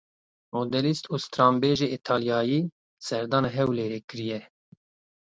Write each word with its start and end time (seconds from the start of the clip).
Modelîst 0.53 1.05
û 1.13 1.15
stranbêjê 1.25 1.87
Îtalyayî 1.97 2.61
serdana 3.07 3.49
Hewlêrê 3.57 3.99
kiriye. 4.09 4.41